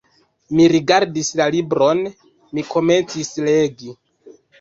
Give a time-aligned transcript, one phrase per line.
[0.59, 2.01] Mi rigardis la libron,
[2.59, 3.93] mi komencis legi.